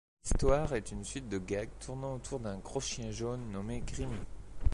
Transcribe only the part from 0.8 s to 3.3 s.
une suite de gags tournant autour d'un gros chien